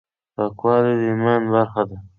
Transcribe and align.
پاکواله 0.35 0.91
د 0.99 1.01
ایمان 1.09 1.41
برخه 1.53 1.81
ده. 1.89 1.97